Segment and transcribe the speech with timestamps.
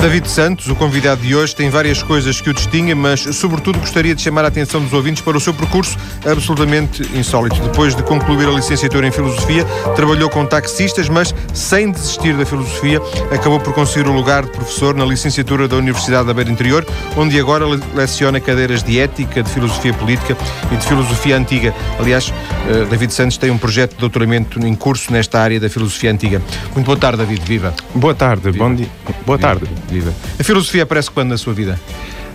[0.00, 4.14] David Santos, o convidado de hoje, tem várias coisas que o distinguem, mas sobretudo gostaria
[4.14, 7.60] de chamar a atenção dos ouvintes para o seu percurso absolutamente insólito.
[7.60, 9.62] Depois de concluir a licenciatura em Filosofia,
[9.94, 12.98] trabalhou com taxistas, mas sem desistir da filosofia,
[13.30, 17.38] acabou por conseguir o lugar de professor na licenciatura da Universidade da Beira Interior, onde
[17.38, 20.34] agora leciona cadeiras de ética, de filosofia política
[20.72, 21.74] e de filosofia antiga.
[21.98, 22.32] Aliás,
[22.70, 26.40] eh, David Santos tem um projeto de doutoramento em curso nesta área da filosofia antiga.
[26.74, 27.42] Muito boa tarde, David.
[27.44, 27.74] Viva.
[27.94, 28.50] Boa tarde.
[28.50, 28.64] Viva.
[28.64, 28.88] Bom dia.
[29.26, 29.68] Boa tarde.
[29.90, 30.14] Viva.
[30.38, 31.78] A filosofia aparece quando na sua vida?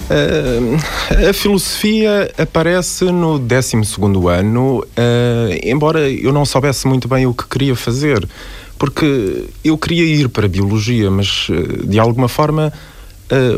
[0.06, 3.78] Uh, a filosofia aparece no 12
[4.30, 4.86] ano, uh,
[5.64, 8.28] embora eu não soubesse muito bem o que queria fazer,
[8.78, 12.72] porque eu queria ir para a biologia, mas uh, de alguma forma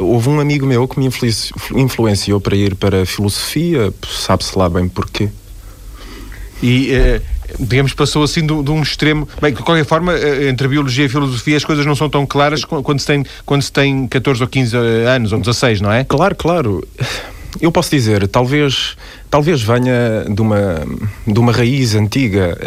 [0.01, 1.09] houve um amigo meu que me
[1.75, 5.27] influenciou para ir para a filosofia, sabe-se lá bem porquê.
[6.63, 6.89] E
[7.59, 9.27] digamos, passou assim de, de, um extremo.
[9.41, 12.63] Bem, de qualquer forma, eh, entre biologia e filosofia as coisas não são tão claras
[12.65, 16.03] quando se tem, quando se tem 14 ou 15 eh, anos, ou 16, não é?
[16.03, 16.87] Claro, claro.
[17.59, 18.95] Eu posso dizer, talvez,
[19.29, 20.85] talvez venha de uma,
[21.25, 22.57] de uma raiz antiga.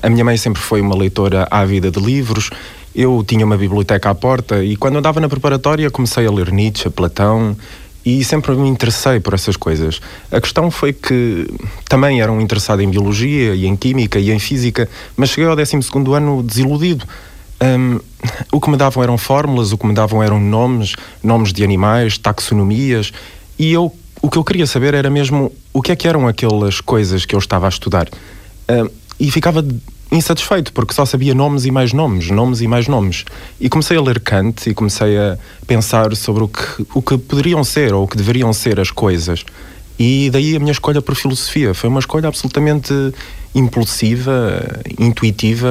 [0.00, 2.50] A minha mãe sempre foi uma leitora ávida de livros.
[2.94, 6.88] Eu tinha uma biblioteca à porta e quando andava na preparatória comecei a ler Nietzsche,
[6.90, 7.56] Platão
[8.08, 10.00] e sempre me interessei por essas coisas.
[10.32, 11.46] A questão foi que
[11.88, 15.54] também era um interessado em biologia e em química e em física, mas cheguei ao
[15.54, 15.76] 12
[16.14, 17.04] ano desiludido.
[17.60, 18.00] Um,
[18.50, 22.16] o que me davam eram fórmulas, o que me davam eram nomes, nomes de animais,
[22.16, 23.12] taxonomias,
[23.58, 26.80] e eu o que eu queria saber era mesmo o que é que eram aquelas
[26.80, 28.08] coisas que eu estava a estudar.
[28.68, 28.88] Um,
[29.20, 29.64] e ficava
[30.10, 33.24] insatisfeito, porque só sabia nomes e mais nomes, nomes e mais nomes.
[33.60, 37.62] E comecei a ler Kant e comecei a pensar sobre o que, o que poderiam
[37.62, 39.44] ser ou o que deveriam ser as coisas.
[39.98, 41.74] E daí a minha escolha por filosofia.
[41.74, 42.94] Foi uma escolha absolutamente
[43.54, 44.62] impulsiva,
[44.98, 45.68] intuitiva.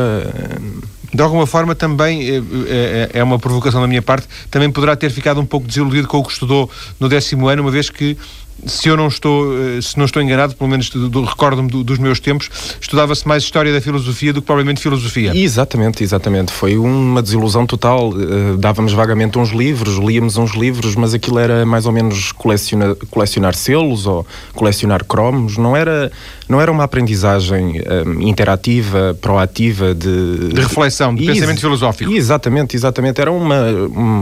[1.14, 5.10] De alguma forma também é, é, é, uma provocação da minha parte, também poderá ter
[5.10, 8.18] ficado um pouco desiludido com o que estudou no décimo ano, uma vez que
[8.66, 12.20] se eu não estou, eh, se não estou enganado, pelo menos recordo-me do, dos meus
[12.20, 12.50] tempos,
[12.80, 15.32] estudava-se mais história da filosofia do que provavelmente filosofia.
[15.36, 16.52] Exatamente, exatamente.
[16.52, 18.10] Foi uma desilusão total.
[18.10, 22.96] Uh, dávamos vagamente uns livros, líamos uns livros, mas aquilo era mais ou menos coleciona,
[23.10, 25.58] colecionar selos ou colecionar cromos.
[25.58, 26.12] Não era,
[26.50, 32.12] não era uma aprendizagem um, eh, interativa, proativa de, de reflexão, de pensamento filosófico.
[32.12, 33.22] Exatamente, exatamente.
[33.22, 33.66] Era uma,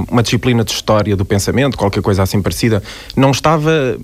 [0.10, 2.84] uma disciplina de história do pensamento, qualquer coisa assim parecida.
[3.16, 3.98] Não estava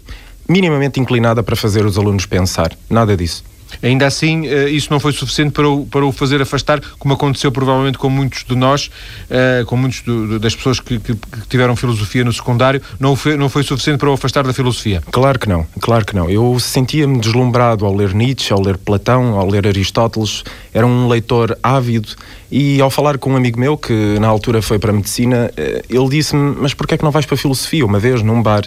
[0.48, 2.72] minimamente inclinada para fazer os alunos pensar.
[2.90, 3.44] Nada disso.
[3.82, 7.52] Ainda assim, uh, isso não foi suficiente para o, para o fazer afastar, como aconteceu
[7.52, 8.88] provavelmente com muitos de nós,
[9.30, 10.02] uh, com muitas
[10.40, 14.10] das pessoas que, que, que, tiveram filosofia no secundário, não foi, não foi suficiente para
[14.10, 15.02] o afastar da filosofia?
[15.12, 16.30] Claro que não, claro que não.
[16.30, 20.44] Eu sentia-me deslumbrado ao ler Nietzsche, ao ler Platão, ao ler Aristóteles,
[20.74, 22.10] era um leitor ávido
[22.52, 25.84] e ao falar com um amigo meu, que na altura foi para a medicina, uh,
[25.90, 28.64] ele disse-me, mas porquê é que não vais para a filosofia, uma vez, num bar?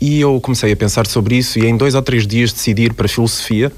[0.00, 2.92] E eu comecei a pensar sobre isso e em dois ou três dias decidi ir
[2.92, 3.72] para a filosofia,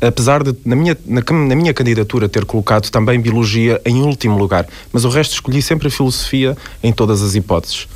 [0.00, 4.66] apesar de na minha, na, na, minha candidatura ter colocado também biologia em último lugar,
[4.92, 7.86] mas o resto escolhi sempre a filosofia em todas as hipóteses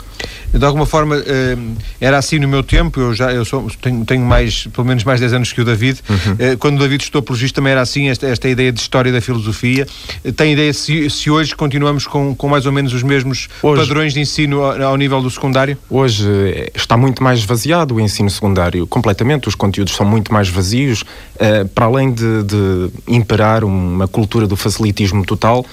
[0.53, 1.57] de alguma forma eh,
[2.01, 5.21] era assim no meu tempo, eu já eu sou, tenho, tenho mais, pelo menos mais
[5.21, 6.37] 10 anos que o David, uhum.
[6.39, 9.21] Eh, quando o David estudou apologista também era assim, esta, esta ideia de história da
[9.21, 9.87] filosofia.
[10.25, 13.83] Eh, tem ideia se, se hoje continuamos com, com mais ou menos os mesmos hoje,
[13.83, 15.79] padrões de ensino ao, ao, nível do secundário?
[15.89, 16.27] Hoje
[16.75, 21.05] está muito mais esvaziado o ensino secundário, completamente, os conteúdos são muito mais vazios,
[21.75, 25.65] para além de, de, imperar uma cultura do facilitismo total,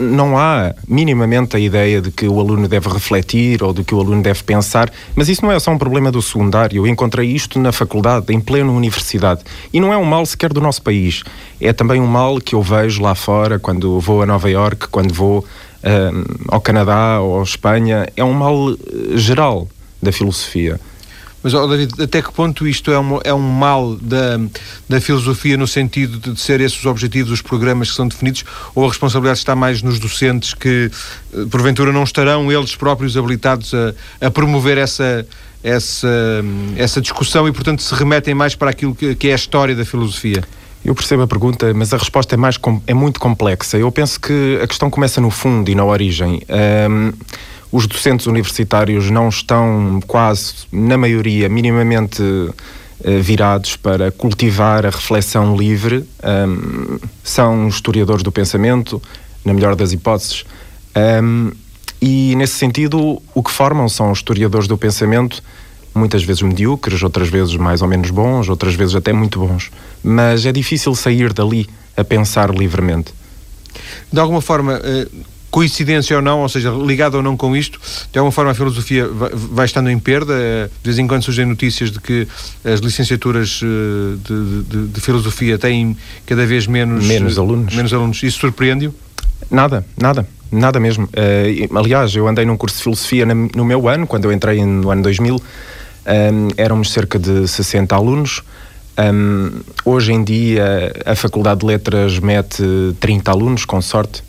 [0.00, 4.00] não há minimamente a ideia de que o aluno deve refletir ou de que o
[4.00, 6.78] aluno deve pensar, mas isso não é só um problema do secundário.
[6.78, 9.42] Eu encontrei isto na faculdade, em plena universidade.
[9.72, 11.22] E não é um mal sequer do nosso país.
[11.60, 15.12] É também um mal que eu vejo lá fora, quando vou a Nova Iorque, quando
[15.12, 18.08] vou uh, ao Canadá ou à Espanha.
[18.16, 18.78] É um mal uh,
[19.14, 19.68] geral
[20.02, 20.80] da filosofia.
[21.44, 24.40] Mas, oh, David, até que ponto isto é um, é um mal da,
[24.88, 28.46] da filosofia no sentido de, de ser esses os objetivos, os programas que são definidos,
[28.74, 30.90] ou a responsabilidade está mais nos docentes que,
[31.34, 35.26] eh, porventura, não estarão eles próprios habilitados a, a promover essa,
[35.62, 36.42] essa,
[36.78, 39.84] essa discussão e, portanto, se remetem mais para aquilo que, que é a história da
[39.84, 40.42] filosofia?
[40.82, 43.76] Eu percebo a pergunta, mas a resposta é, mais, é muito complexa.
[43.76, 46.42] Eu penso que a questão começa no fundo e na origem.
[46.90, 47.12] Um,
[47.74, 52.22] os docentes universitários não estão quase, na maioria, minimamente
[53.02, 56.08] eh, virados para cultivar a reflexão livre.
[56.22, 59.02] Um, são historiadores do pensamento,
[59.44, 60.44] na melhor das hipóteses.
[61.20, 61.50] Um,
[62.00, 65.42] e, nesse sentido, o que formam são historiadores do pensamento,
[65.92, 69.72] muitas vezes medíocres, outras vezes mais ou menos bons, outras vezes até muito bons.
[70.00, 73.12] Mas é difícil sair dali a pensar livremente.
[74.12, 75.08] De alguma forma, eh,
[75.54, 77.78] coincidência ou não, ou seja, ligado ou não com isto,
[78.10, 80.34] de alguma forma a filosofia vai, vai estando em perda.
[80.82, 82.26] De vez em quando surgem notícias de que
[82.64, 85.96] as licenciaturas de, de, de filosofia têm
[86.26, 87.72] cada vez menos, menos alunos.
[87.72, 88.20] Menos alunos.
[88.24, 88.92] Isso surpreende-o?
[89.48, 90.26] Nada, nada.
[90.50, 91.04] Nada mesmo.
[91.04, 94.90] Uh, aliás, eu andei num curso de filosofia no meu ano, quando eu entrei no
[94.90, 95.40] ano 2000, um,
[96.56, 98.42] éramos cerca de 60 alunos.
[98.98, 102.64] Um, hoje em dia, a Faculdade de Letras mete
[102.98, 104.23] 30 alunos, com sorte.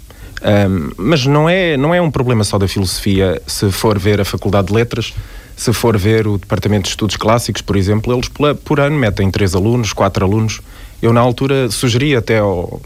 [0.45, 3.42] Um, mas não é, não é um problema só da filosofia.
[3.47, 5.13] Se for ver a Faculdade de Letras,
[5.57, 8.30] se for ver o Departamento de Estudos Clássicos, por exemplo, eles
[8.63, 10.62] por ano metem 3 alunos, 4 alunos.
[11.01, 12.80] Eu, na altura, sugeri até ao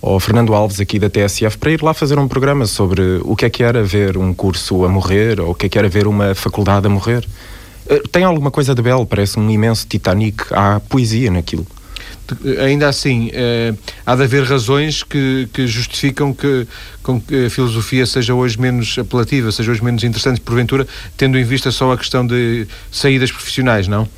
[0.00, 3.44] ao Fernando Alves aqui da TSF para ir lá fazer um programa sobre o que
[3.44, 6.06] é que era ver um curso a morrer ou o que é que era ver
[6.06, 7.26] uma faculdade a morrer.
[7.88, 11.66] Eh, tem alguma coisa de belo, parece um imenso Titanic, há poesia naquilo.
[12.60, 16.66] Ainda assim, eh, há de haver razões que, que justificam que,
[17.26, 20.86] que a filosofia seja hoje menos apelativa, seja hoje menos interessante, porventura,
[21.16, 24.08] tendo em vista só a questão de saídas profissionais, não?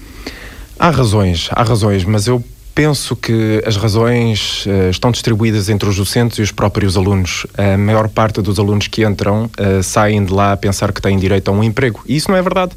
[0.79, 2.43] Há razões, há razões, mas eu
[2.75, 7.47] penso que as razões uh, estão distribuídas entre os docentes e os próprios alunos.
[7.57, 11.19] A maior parte dos alunos que entram uh, saem de lá a pensar que têm
[11.19, 12.01] direito a um emprego.
[12.07, 12.73] E isso não é verdade.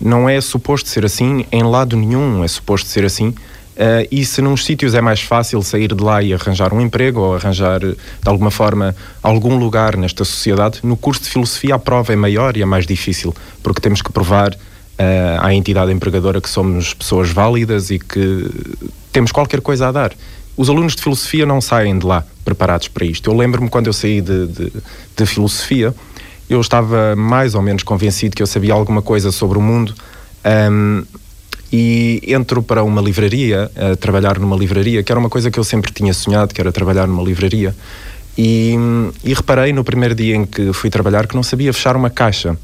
[0.00, 3.34] Não é suposto ser assim em lado nenhum, é suposto ser assim.
[3.76, 7.20] Uh, e se num sítios é mais fácil sair de lá e arranjar um emprego
[7.20, 12.10] ou arranjar, de alguma forma, algum lugar nesta sociedade, no curso de filosofia a prova
[12.10, 14.56] é maior e é mais difícil, porque temos que provar uh,
[15.40, 18.48] à entidade empregadora que somos pessoas válidas e que
[19.12, 20.12] temos qualquer coisa a dar.
[20.56, 23.30] Os alunos de filosofia não saem de lá preparados para isto.
[23.30, 24.72] Eu lembro-me quando eu saí de, de,
[25.14, 25.94] de, filosofia,
[26.48, 29.94] eu estava mais ou menos convencido que eu sabia alguma coisa sobre o mundo
[30.70, 31.04] um,
[31.72, 35.64] e entro para uma livraria, a trabalhar numa livraria, que era uma coisa que eu
[35.64, 37.74] sempre tinha sonhado, que era trabalhar numa livraria.
[38.38, 38.74] E,
[39.24, 42.56] e reparei no primeiro dia em que fui trabalhar que não sabia fechar uma caixa.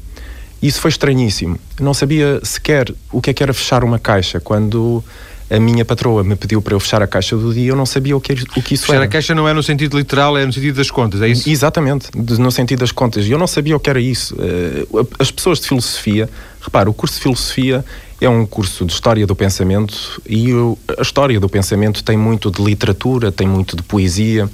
[0.61, 1.59] Isso foi estranhíssimo.
[1.77, 4.39] Eu não sabia sequer o que é que era fechar uma caixa.
[4.39, 5.03] Quando
[5.49, 8.15] a minha patroa me pediu para eu fechar a caixa do dia, eu não sabia
[8.15, 9.01] o que, o que isso fechar era.
[9.01, 11.49] Fechar a caixa não é no sentido literal, é no sentido das contas, é isso?
[11.49, 13.25] Exatamente, no sentido das contas.
[13.25, 14.35] E eu não sabia o que era isso.
[14.39, 14.85] Eh,
[15.19, 16.29] as pessoas de filosofia,
[16.61, 17.83] repara, o curso de filosofia
[18.25, 20.49] é um curso de história do pensamento e
[20.97, 24.49] a história do pensamento tem muito de literatura, tem muito de poesia.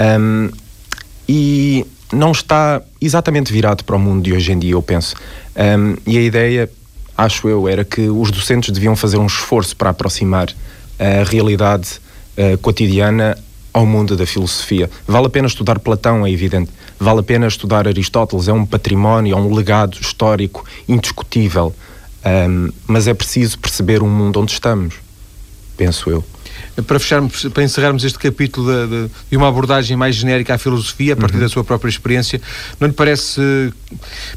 [0.00, 0.50] Um,
[1.28, 5.14] e não está exatamente virado para o mundo de hoje em dia, eu penso.
[5.56, 6.70] Um, e a ideia,
[7.16, 10.48] acho eu, era que os docentes deviam fazer um esforço para aproximar
[10.98, 12.00] a realidade
[12.36, 13.38] uh, cotidiana
[13.72, 14.90] ao mundo da filosofia.
[15.06, 16.70] Vale a pena estudar Platão, é evidente.
[16.98, 21.74] Vale a pena estudar Aristóteles, é um património, é um legado histórico indiscutível.
[22.24, 24.94] Um, mas é preciso perceber o mundo onde estamos,
[25.76, 26.24] penso eu
[26.86, 31.14] para fecharmos, para encerrarmos este capítulo de, de, de, uma abordagem mais genérica à filosofia,
[31.14, 31.42] a partir uhum.
[31.42, 32.40] da sua própria experiência,
[32.78, 33.40] não lhe parece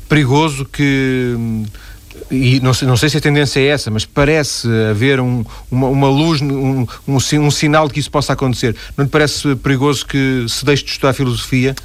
[0.09, 1.35] perigoso que
[2.30, 5.88] e não sei, não sei se a tendência é essa, mas parece haver um, uma,
[5.88, 8.75] uma, luz, um, um, um, sinal de que isso possa acontecer.
[8.95, 11.75] Não lhe parece perigoso que se deixe de estudar filosofia?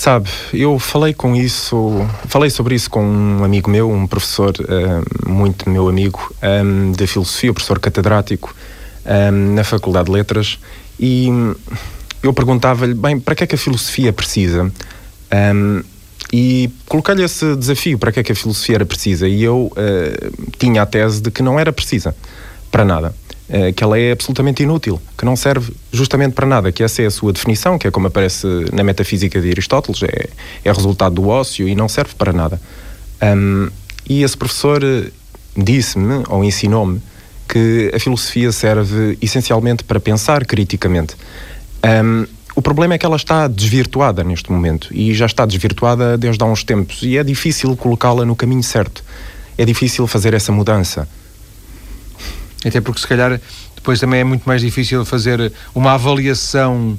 [0.00, 5.30] Sabe, eu falei com isso, falei sobre isso com um amigo meu, um professor uh,
[5.30, 8.56] muito meu amigo um, de filosofia, professor catedrático,
[9.04, 10.58] um, na Faculdade de Letras
[10.98, 11.28] e
[12.22, 14.72] eu perguntava-lhe, bem, para que é que a filosofia precisa?
[15.54, 15.82] Um,
[16.32, 19.28] e coloquei-lhe esse desafio, para que é que a filosofia era precisa?
[19.28, 22.16] E eu uh, tinha a tese de que não era precisa
[22.70, 23.14] para nada.
[23.50, 27.06] Uh, que ela é absolutamente inútil, que não serve justamente para nada, que essa é
[27.06, 30.28] a sua definição, que é como aparece na metafísica de Aristóteles, é,
[30.64, 32.60] é resultado do ócio e não serve para nada.
[33.20, 33.68] Um,
[34.08, 34.80] e esse professor
[35.56, 37.02] disse-me, ou ensinou-me,
[37.48, 41.16] que a filosofia serve essencialmente para pensar criticamente.
[41.84, 46.42] Um, o problema é que ela está desvirtuada neste momento e já está desvirtuada desde
[46.42, 49.04] há uns tempos e é difícil colocá-la no caminho certo.
[49.56, 51.08] É difícil fazer essa mudança.
[52.64, 53.40] Até porque, se calhar,
[53.74, 56.98] depois também é muito mais difícil fazer uma avaliação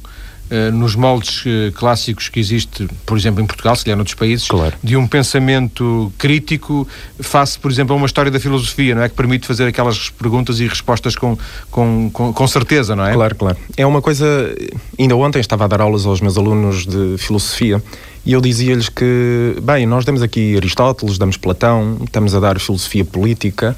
[0.52, 4.50] eh, nos moldes uh, clássicos que existe, por exemplo, em Portugal, se calhar noutros países,
[4.50, 4.74] claro.
[4.84, 6.86] de um pensamento crítico
[7.22, 9.08] face, por exemplo, a uma história da filosofia, não é?
[9.08, 11.38] Que permite fazer aquelas perguntas e respostas com,
[11.70, 13.14] com, com, com certeza, não é?
[13.14, 13.58] Claro, claro.
[13.78, 14.54] É uma coisa.
[15.00, 17.82] Ainda ontem estava a dar aulas aos meus alunos de filosofia
[18.26, 23.06] e eu dizia-lhes que, bem, nós damos aqui Aristóteles, damos Platão, estamos a dar filosofia
[23.06, 23.74] política,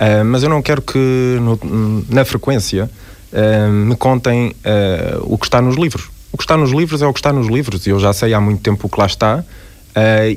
[0.00, 2.90] uh, mas eu não quero que no, na frequência
[3.32, 7.06] uh, me contem uh, o que está nos livros o que está nos livros é
[7.06, 9.06] o que está nos livros, e eu já sei há muito tempo o que lá
[9.06, 9.42] está,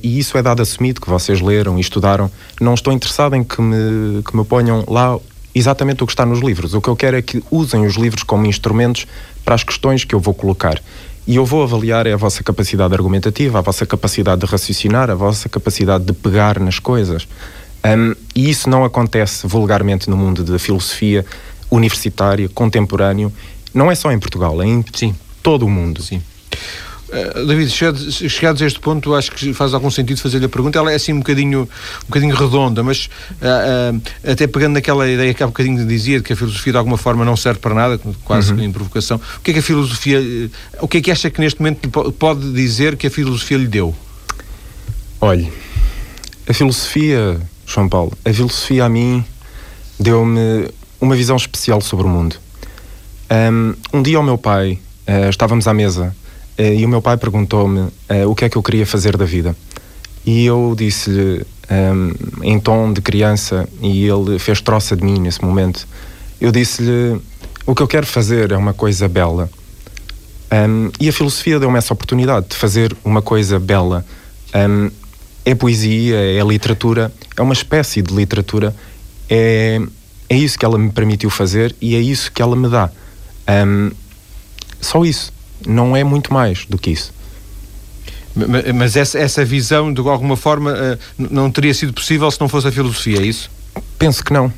[0.01, 2.31] e isso é dado assumido, que vocês leram e estudaram.
[2.61, 5.19] Não estou interessado em que me, que me ponham lá
[5.53, 6.73] exatamente o que está nos livros.
[6.73, 9.05] O que eu quero é que usem os livros como instrumentos
[9.43, 10.81] para as questões que eu vou colocar.
[11.27, 15.15] E eu vou avaliar é a vossa capacidade argumentativa, a vossa capacidade de raciocinar, a
[15.15, 17.27] vossa capacidade de pegar nas coisas.
[17.85, 21.25] Um, e isso não acontece vulgarmente no mundo da filosofia
[21.71, 23.31] universitária, contemporâneo.
[23.73, 25.15] Não é só em Portugal, é em Sim.
[25.41, 26.01] todo o mundo.
[26.01, 26.21] Sim.
[27.09, 27.71] Uh, David,
[28.29, 30.77] chegados a este ponto, acho que faz algum sentido fazer-lhe a pergunta.
[30.77, 33.09] Ela é assim um bocadinho, um bocadinho redonda, mas
[33.41, 36.73] uh, uh, até pegando naquela ideia que há um bocadinho dizia de que a filosofia
[36.73, 38.63] de alguma forma não serve para nada, quase uhum.
[38.63, 39.19] em provocação.
[39.37, 40.21] O que é que a filosofia,
[40.81, 43.95] o que é que acha que neste momento pode dizer que a filosofia lhe deu?
[45.19, 45.51] Olhe,
[46.47, 49.23] a filosofia João Paulo, a filosofia a mim
[49.99, 50.67] deu-me
[50.99, 52.35] uma visão especial sobre o mundo.
[53.93, 56.15] Um, dia o meu pai, uh, estávamos à mesa,
[56.57, 57.91] uh, e o meu pai perguntou-me uh,
[58.27, 59.55] o que é que eu queria fazer da vida.
[60.25, 65.43] E eu disse-lhe, um, em tom de criança, e ele fez troça de mim nesse
[65.45, 65.87] momento,
[66.41, 67.21] eu disse-lhe,
[67.67, 69.47] o que eu quero fazer é uma coisa bela.
[70.51, 74.03] Um, e a filosofia deu-me essa oportunidade de fazer uma coisa bela.
[74.55, 74.89] Um,
[75.49, 78.75] é poesia, é literatura, é uma espécie de literatura.
[79.27, 79.81] É,
[80.29, 82.91] é isso que ela me permitiu fazer e é isso que ela me dá.
[83.65, 83.91] Um,
[84.79, 85.33] só isso.
[85.65, 87.11] Não é muito mais do que isso.
[88.75, 92.67] Mas essa, essa visão, de alguma forma, eh, não teria sido possível se não fosse
[92.67, 93.49] a filosofia, é isso?
[93.97, 94.45] Penso que não.
[94.45, 94.51] Uh,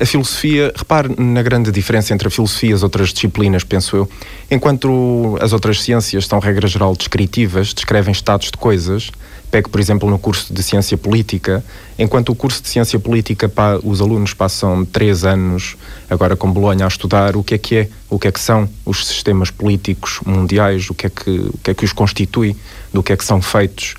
[0.00, 4.08] a filosofia, repare na grande diferença entre a filosofia e as outras disciplinas, penso eu.
[4.50, 9.10] Enquanto as outras ciências são, regra geral, descritivas, descrevem estados de coisas,
[9.50, 11.64] Pego, por exemplo, no curso de Ciência Política,
[11.98, 13.50] enquanto o curso de Ciência Política,
[13.82, 15.76] os alunos passam três anos,
[16.08, 18.68] agora com Bolonha, a estudar o que é que é, o que é que são
[18.86, 22.56] os sistemas políticos mundiais, o que é que, o que, é que os constitui,
[22.92, 23.94] do que é que são feitos.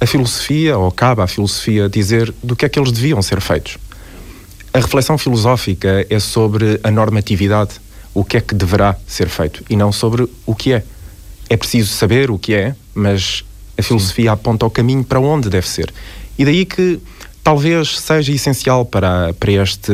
[0.00, 3.78] A filosofia, ou cabe à filosofia dizer do que é que eles deviam ser feitos.
[4.72, 7.72] A reflexão filosófica é sobre a normatividade,
[8.14, 10.84] o que é que deverá ser feito, e não sobre o que é.
[11.50, 13.44] É preciso saber o que é, mas
[13.76, 14.34] a filosofia Sim.
[14.34, 15.92] aponta o caminho para onde deve ser.
[16.38, 17.00] E daí que
[17.42, 19.92] talvez seja essencial para, para, este,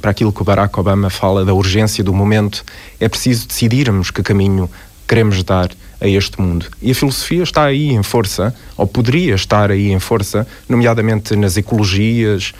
[0.00, 2.64] para aquilo que o Barack Obama fala da urgência do momento,
[2.98, 4.70] é preciso decidirmos que caminho
[5.06, 5.70] queremos dar
[6.00, 6.66] a este mundo.
[6.80, 11.56] E a filosofia está aí em força, ou poderia estar aí em força, nomeadamente nas
[11.56, 12.52] ecologias,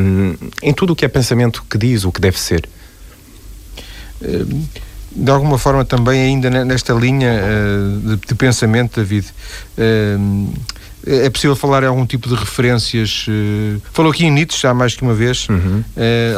[0.00, 2.68] um, em tudo o que é pensamento que diz o que deve ser.
[4.22, 4.64] Um
[5.14, 9.26] de alguma forma também ainda nesta linha uh, de, de, pensamento, David,
[9.78, 10.52] uh,
[11.06, 13.26] é possível falar em algum tipo de referências?
[13.28, 15.84] Uh, falou aqui em Nietzsche já mais que uma vez, uhum.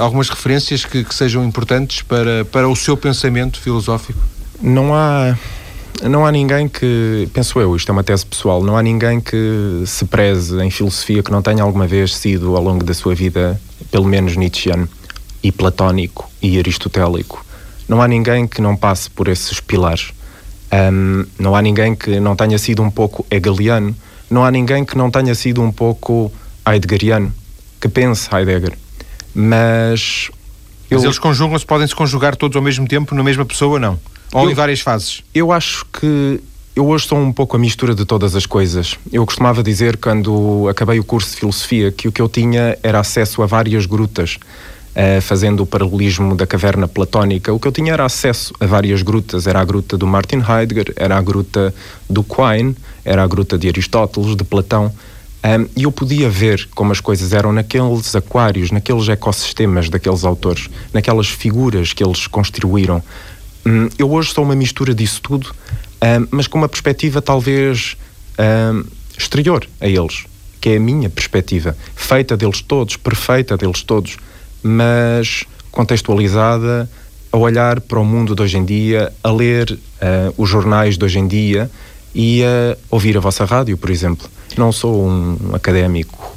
[0.01, 4.21] algumas referências que, que, sejam importantes para, para o seu pensamento filosófico?
[4.61, 5.37] Não há.
[6.03, 9.83] Não há ninguém que, penso eu, isto é uma tese pessoal, não há ninguém que
[9.87, 13.59] se preze em filosofia que não tenha alguma vez sido, ao longo da sua vida,
[13.91, 14.87] pelo menos Nietzscheano,
[15.43, 17.46] e platónico, e aristotélico
[17.89, 20.13] não há ninguém que não passe por esses pilares.
[20.73, 23.95] Um, não há ninguém que não tenha sido um pouco hegeliano,
[24.29, 26.33] não há ninguém que não tenha sido um pouco
[26.67, 27.33] heideggeriano,
[27.81, 28.77] que pense Heidegger.
[29.35, 30.31] Mas.
[30.91, 33.99] Eu, Mas eles conjugam-se, podem se conjugar todos ao mesmo tempo, na mesma pessoa, não?
[34.33, 35.23] Ou eu, em várias fases?
[35.35, 36.41] Eu acho que.
[36.75, 38.99] Eu hoje sou um pouco a mistura de todas as coisas.
[39.11, 43.01] Eu costumava dizer, quando acabei o curso de filosofia, que o que eu tinha era
[43.01, 44.39] acesso a várias grutas
[44.97, 49.03] uh, fazendo o paralelismo da caverna platónica, o que eu tinha era acesso a várias
[49.03, 49.47] grutas.
[49.47, 51.75] Era a gruta do Martin Heidegger, era a gruta
[52.09, 52.75] do Quine,
[53.05, 54.93] era a gruta de Aristóteles, de Platão.
[55.45, 60.69] Um, e eu podia ver como as coisas eram naqueles aquários, naqueles ecossistemas daqueles autores,
[60.93, 63.03] naquelas figuras que eles construíram.
[63.65, 65.55] Um, eu hoje sou uma mistura disso tudo,
[66.03, 67.97] um, mas com uma perspectiva talvez
[69.17, 70.27] exterior a eles,
[70.61, 74.19] que é a minha perspectiva, feita deles todos, perfeita deles todos
[74.67, 76.89] mas contextualizada
[77.31, 81.05] a olhar para o mundo de hoje em dia, a ler uh, os jornais de
[81.05, 81.71] hoje em dia
[82.15, 84.29] e a ouvir a vossa rádio, por exemplo.
[84.57, 86.35] Não sou um académico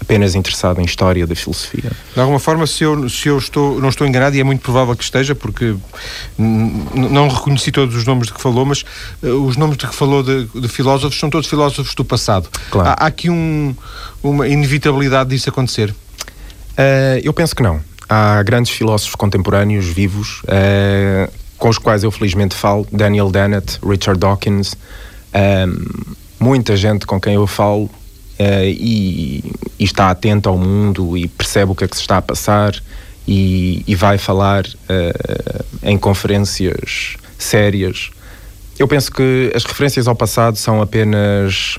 [0.00, 1.90] apenas interessado em história da filosofia.
[2.14, 4.94] De alguma forma, se eu, se eu estou, não estou enganado, e é muito provável
[4.94, 5.74] que esteja, porque
[6.38, 8.84] não reconheci todos os nomes de que falou, mas
[9.22, 12.48] uh, os nomes de que falou de, de, filósofos são todos filósofos do passado.
[12.70, 12.90] Claro.
[12.90, 13.74] Há, há aqui um,
[14.22, 15.92] uma inevitabilidade disso acontecer.
[16.76, 17.80] Uh, eu penso que não.
[18.08, 24.20] Há grandes filósofos contemporâneos vivos uh, com os quais eu felizmente falo: Daniel Dennett, Richard
[24.20, 26.06] Dawkins, uh,
[26.38, 27.90] muita gente com quem eu falo
[28.38, 29.42] e,
[29.78, 32.74] e, está atenta ao mundo e percebe o que é que se está a passar
[33.26, 34.66] e, e vai falar
[35.82, 38.10] em conferências sérias.
[38.78, 41.78] Eu penso que as referências ao passado são apenas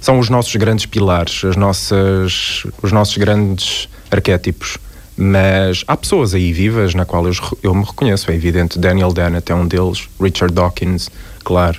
[0.00, 4.78] são os nossos grandes pilares, as nossas, os nossos grandes arquétipos.
[5.16, 8.78] Mas há pessoas aí vivas na qual eu, eu me reconheço, é evidente.
[8.78, 11.10] Daniel Dennett é um deles, Richard Dawkins,
[11.44, 11.78] claro.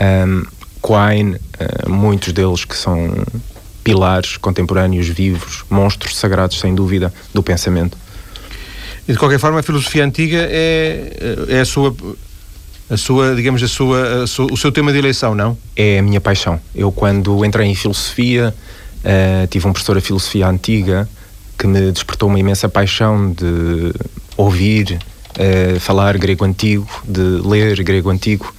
[0.00, 0.44] um,
[0.82, 3.24] Quine, uh, muitos deles que são
[3.84, 7.96] pilares contemporâneos vivos, monstros sagrados, sem dúvida, do pensamento.
[9.06, 11.94] E de qualquer forma, a filosofia antiga é, é a sua
[12.90, 15.56] a sua, digamos, a sua, a sua, o seu tema de eleição, não?
[15.74, 16.60] É a minha paixão.
[16.74, 18.54] Eu, quando entrei em filosofia,
[18.98, 21.08] uh, tive um professor de filosofia antiga
[21.62, 23.94] que me despertou uma imensa paixão de
[24.36, 24.98] ouvir,
[25.38, 28.52] uh, falar grego antigo, de ler grego antigo.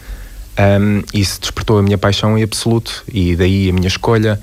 [0.58, 4.40] Um, isso despertou a minha paixão em absoluto e daí a minha escolha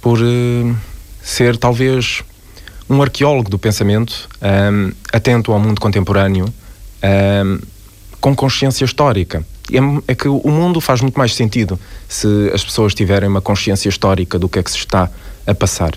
[0.00, 0.76] por uh,
[1.20, 2.22] ser talvez
[2.88, 6.44] um arqueólogo do pensamento, um, atento ao mundo contemporâneo.
[7.02, 7.58] Um,
[8.20, 9.44] com consciência histórica.
[9.72, 11.78] É, é, que o mundo faz muito mais sentido
[12.08, 15.10] se as pessoas tiverem uma consciência histórica do que é que se está
[15.46, 15.92] a passar.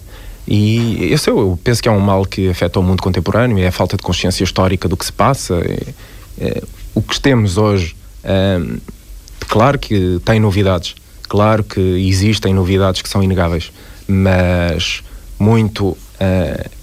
[0.47, 3.67] E esse eu, eu penso que é um mal que afeta o mundo contemporâneo, é
[3.67, 5.55] a falta de consciência histórica do que se passa.
[5.55, 5.93] É,
[6.45, 7.95] é, o que temos hoje,
[8.59, 8.77] hum,
[9.47, 10.95] claro que tem novidades,
[11.27, 13.71] claro que existem novidades que são inegáveis,
[14.07, 15.03] mas
[15.39, 15.97] muito uh,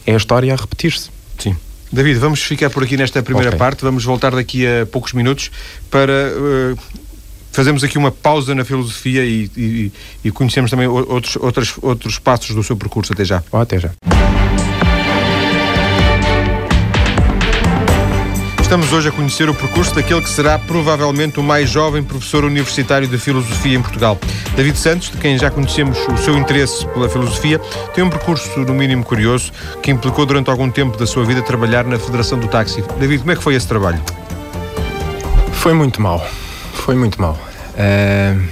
[0.07, 1.11] é a história a repetir-se.
[1.39, 1.57] Sim.
[1.93, 3.59] David, vamos ficar por aqui nesta primeira okay.
[3.59, 5.51] parte, vamos voltar daqui a poucos minutos
[5.91, 6.79] para uh,
[7.53, 9.93] fazermos aqui uma pausa na filosofia e, e,
[10.25, 13.13] e conhecemos também outros, outros, outros passos do seu percurso.
[13.13, 13.43] Até já.
[13.51, 13.91] Oh, até já.
[18.69, 23.09] Estamos hoje a conhecer o percurso daquele que será provavelmente o mais jovem professor universitário
[23.09, 24.19] de filosofia em Portugal.
[24.55, 27.59] David Santos, de quem já conhecemos o seu interesse pela filosofia,
[27.95, 29.53] tem um percurso, no mínimo, curioso,
[29.83, 32.85] que implicou durante algum tempo da sua vida trabalhar na Federação do Táxi.
[33.01, 34.03] David, como é que foi esse trabalho?
[35.55, 36.23] Foi muito mal.
[36.79, 37.39] Foi muito mal.
[37.75, 38.43] Uh,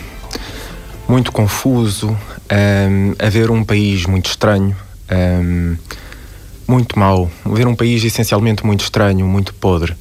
[1.08, 2.10] muito confuso.
[2.10, 4.76] Uh, a ver um país muito estranho.
[5.10, 5.76] Uh,
[6.66, 7.30] muito mal.
[7.44, 9.96] Ver um país essencialmente muito estranho, muito podre.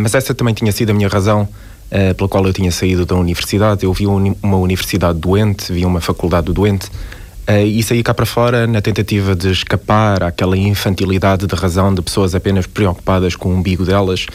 [0.00, 1.46] Mas essa também tinha sido a minha razão
[1.92, 3.84] uh, pela qual eu tinha saído da universidade.
[3.84, 8.66] Eu vi uma universidade doente, vi uma faculdade doente uh, e saí cá para fora
[8.66, 13.84] na tentativa de escapar àquela infantilidade de razão de pessoas apenas preocupadas com o umbigo
[13.84, 14.26] delas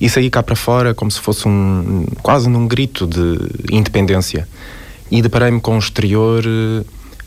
[0.00, 3.38] e saí cá para fora como se fosse um quase num grito de
[3.70, 4.46] independência.
[5.10, 6.44] E deparei-me com um exterior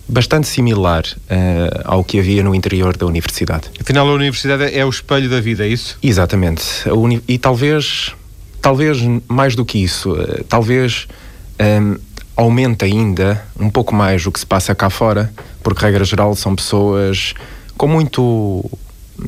[0.08, 3.70] bastante similar uh, ao que havia no interior da universidade.
[3.80, 5.98] Afinal, a universidade é o espelho da vida, é isso?
[6.02, 6.90] Exatamente.
[6.90, 8.14] Uni e talvez,
[8.62, 11.08] talvez mais do que isso, uh, talvez
[11.60, 11.96] um, ehm,
[12.36, 16.56] aumente ainda um pouco mais o que se passa cá fora, porque, regra geral, são
[16.56, 17.34] pessoas
[17.78, 18.66] com muito,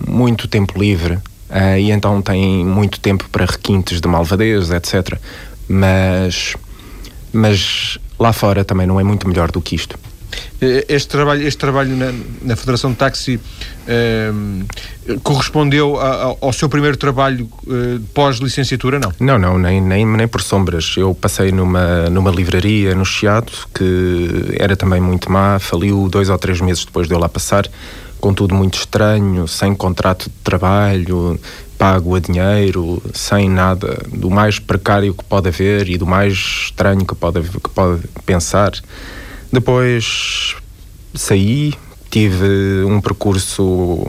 [0.08, 1.20] muito tempo livre
[1.52, 5.20] uh, e então têm muito tempo para requintes de malvadez, etc.
[5.68, 6.56] Mas,
[7.32, 10.00] mas lá fora também não é muito melhor do que isto.
[10.62, 13.40] Este trabalho, este trabalho na, na Federação de Táxi
[13.88, 14.32] eh,
[15.24, 19.12] correspondeu a, a, ao seu primeiro trabalho eh, pós-licenciatura, não?
[19.20, 20.94] Não, não, nem, nem, nem por sombras.
[20.96, 26.38] Eu passei numa, numa livraria no Chiado, que era também muito má, faliu dois ou
[26.38, 27.68] três meses depois de eu lá passar,
[28.22, 31.40] com tudo muito estranho, sem contrato de trabalho,
[31.78, 37.04] pago a dinheiro, sem nada, do mais precário que pode haver e do mais estranho
[37.04, 38.72] que pode, que pode pensar.
[39.52, 40.56] Depois
[41.16, 41.74] saí,
[42.10, 44.06] tive um percurso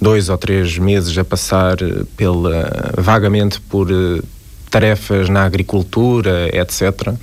[0.00, 1.78] dois ou três meses a passar
[2.16, 4.20] pela vagamente por eh,
[4.70, 7.14] tarefas na agricultura, etc.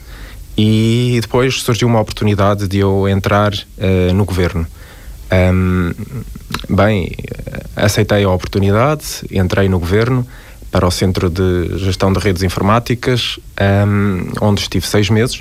[0.57, 4.65] E depois surgiu uma oportunidade de eu entrar uh, no governo.
[5.31, 5.93] Um,
[6.69, 7.11] bem,
[7.75, 10.27] aceitei a oportunidade, entrei no governo
[10.69, 13.39] para o Centro de Gestão de Redes Informáticas,
[13.87, 15.39] um, onde estive seis meses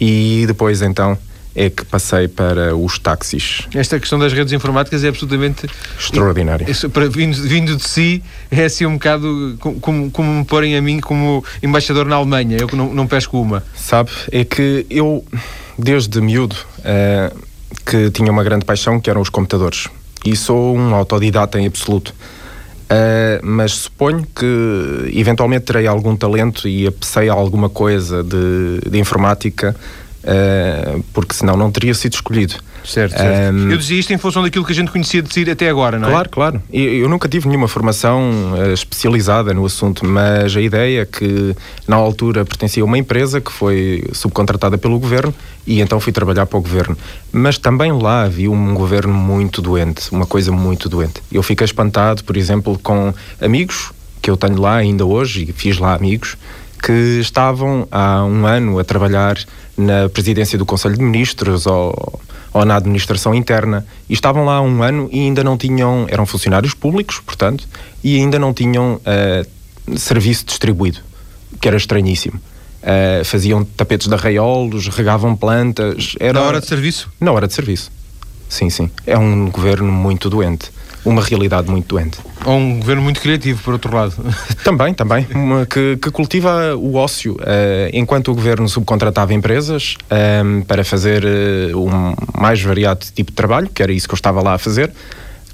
[0.00, 1.16] e depois então
[1.54, 3.68] é que passei para os táxis.
[3.74, 5.66] Esta questão das redes informáticas é absolutamente
[5.98, 6.66] extraordinária.
[6.92, 10.98] Para, vindo, vindo de si, é assim um bocado como, como me porem a mim
[10.98, 13.62] como embaixador na Alemanha, eu que não, não pesco uma.
[13.76, 15.24] Sabe, é que eu,
[15.78, 17.38] desde miúdo, uh,
[17.84, 19.88] que tinha uma grande paixão, que eram os computadores.
[20.24, 22.14] E sou um autodidata em absoluto.
[22.92, 28.98] Uh, mas suponho que eventualmente terei algum talento e apecei a alguma coisa de, de
[28.98, 29.74] informática
[30.24, 32.54] uh, porque senão não teria sido escolhido.
[32.84, 33.54] Certo, certo.
[33.54, 35.98] Um, eu dizia isto em função daquilo que a gente conhecia de si até agora,
[35.98, 36.10] não é?
[36.10, 36.62] Claro, claro.
[36.72, 41.54] Eu, eu nunca tive nenhuma formação uh, especializada no assunto, mas a ideia é que
[41.86, 45.32] na altura pertencia a uma empresa que foi subcontratada pelo governo
[45.66, 46.96] e então fui trabalhar para o governo.
[47.30, 51.22] Mas também lá havia um governo muito doente, uma coisa muito doente.
[51.30, 55.78] Eu fiquei espantado, por exemplo, com amigos que eu tenho lá ainda hoje e fiz
[55.78, 56.36] lá amigos
[56.82, 59.36] que estavam há um ano a trabalhar
[59.76, 62.20] na presidência do Conselho de Ministros ou,
[62.52, 66.26] ou na administração interna e estavam lá há um ano e ainda não tinham, eram
[66.26, 67.66] funcionários públicos, portanto,
[68.02, 70.98] e ainda não tinham uh, serviço distribuído,
[71.60, 72.40] que era estranhíssimo.
[72.82, 76.14] Uh, faziam tapetes de arraiolos, regavam plantas.
[76.18, 76.40] Era...
[76.40, 77.10] Na hora de serviço?
[77.20, 77.90] Na hora de serviço.
[78.48, 78.90] Sim, sim.
[79.06, 80.70] É um governo muito doente.
[81.04, 82.18] Uma realidade muito doente.
[82.44, 84.14] Ou um governo muito criativo, por outro lado.
[84.62, 85.26] Também, também.
[85.34, 87.34] Uma, que, que, cultiva o ócio.
[87.34, 89.96] Uh, enquanto o governo subcontratava empresas
[90.44, 94.16] um, para fazer uh, um mais variado tipo de trabalho, que era isso que eu
[94.16, 94.92] estava lá a fazer,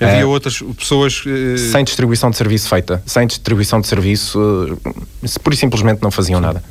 [0.00, 1.24] Havia uh, outras pessoas.
[1.26, 1.58] Uh...
[1.58, 3.02] Sem distribuição de serviço feita.
[3.04, 6.62] Sem distribuição de serviço, uh, pura e simplesmente não faziam nada.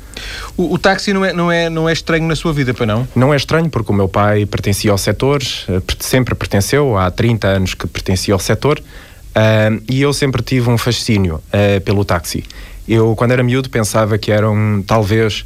[0.56, 3.06] O, o, táxi não é, não, é, não é estranho na sua vida, para não?
[3.14, 5.42] Não é estranho, porque o meu pai pertencia ao setor,
[6.00, 8.82] sempre pertenceu, há 30 anos que pertencia ao setor,
[9.88, 11.40] e eu sempre tive um fascínio
[11.84, 12.42] pelo táxi.
[12.88, 15.44] Eu, quando era miúdo, pensava que eram, talvez,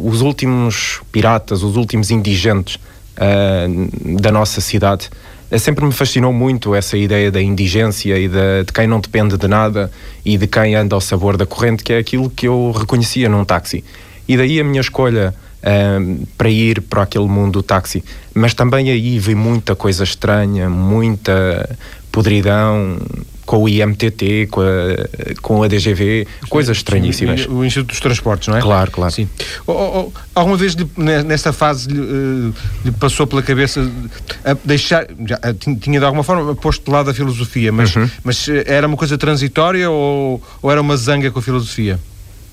[0.00, 2.78] os últimos piratas, os últimos indigentes
[4.20, 5.23] da nossa cidade é,
[5.58, 9.48] sempre me fascinou muito essa ideia da indigência e de, de, quem não depende de
[9.48, 9.90] nada
[10.24, 13.44] e de quem anda ao sabor da corrente, que é aquilo que eu reconhecia num
[13.44, 13.84] táxi.
[14.26, 18.04] E daí a minha escolha um, para ir para aquele mundo do táxi.
[18.34, 21.76] Mas também aí vi muita coisa estranha, muita
[22.12, 22.98] podridão,
[23.44, 27.46] com o IMTT, com a, com a DGV, coisas estranhíssimas.
[27.46, 28.60] O Instituto dos Transportes, não é?
[28.60, 29.12] Claro, claro.
[29.12, 29.28] Sim.
[30.34, 32.52] alguma vez nessa fase lhe, eh,
[32.86, 33.90] lhe, passou pela cabeça
[34.64, 35.38] deixar, já,
[35.80, 38.08] tinha de alguma forma posto de lado a filosofia, mas, uhum.
[38.22, 41.98] mas eh, era uma coisa transitória ou, ou era uma zanga com a filosofia?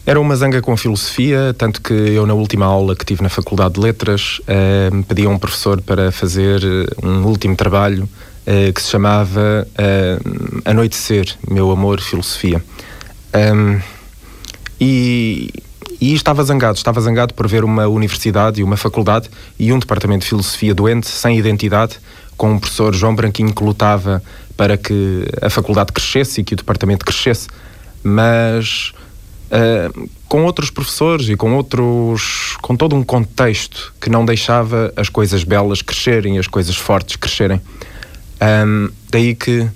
[0.04, 3.30] Era uma zanga com a filosofia, tanto que eu, na última aula que tive na
[3.30, 6.62] Faculdade de Letras, eh, pedi a um professor para fazer
[7.04, 8.10] um último trabalho
[8.48, 12.64] uh, que se chamava uh, Anoitecer, Meu Amor, Filosofia.
[13.34, 13.80] Um,
[14.80, 15.50] e,
[16.00, 20.24] e estava zangado, estava zangado por ver uma universidade e uma faculdade e um departamento
[20.24, 22.00] de filosofia doente, sem identidade,
[22.36, 24.22] com um professor João Branquinho que lutava
[24.58, 27.48] para que a faculdade crescesse e que o departamento crescesse,
[28.04, 28.94] mas
[29.52, 35.10] uh, com outros professores e com outros, com todo um contexto que não deixava as
[35.10, 37.62] coisas belas crescerem, as coisas fortes crescerem.
[38.42, 39.70] Um, daí que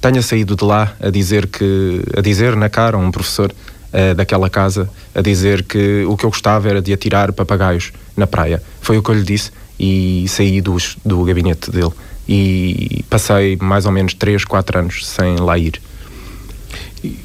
[0.00, 4.50] tenha saído de lá a dizer que a dizer na cara um professor uh, daquela
[4.50, 8.62] casa a dizer que o que eu gostava era de atirar papagaios na praia.
[8.80, 11.92] Foi o que eu lhe disse e saí do, do gabinete dele
[12.28, 15.80] e passei mais ou menos 3, 4 anos sem lá ir.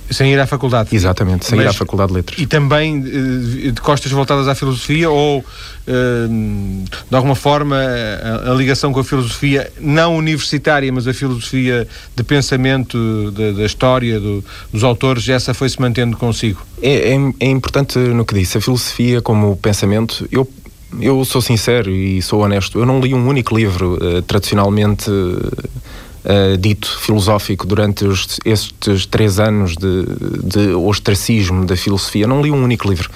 [0.10, 0.96] Sem ir à faculdade?
[0.96, 2.40] Exatamente, sem Mas, ir à faculdade de letras.
[2.40, 5.44] E também eh, de costas voltadas à filosofia ou
[5.88, 6.28] eh,
[7.10, 12.24] de alguma forma a, a, ligação com a filosofia não universitária, mas a filosofia de
[12.24, 16.62] pensamento da, da história do, dos autores, essa foi-se mantendo consigo?
[16.82, 20.50] É, é, é importante no que disse, a filosofia como pensamento, eu
[21.00, 25.52] eu sou sincero e sou honesto, eu não li um único livro uh, tradicionalmente uh,
[26.24, 30.06] uh, dito filosófico durante os, estes três anos de,
[30.44, 32.28] de ostracismo da filosofia.
[32.28, 33.10] Não li um único livro,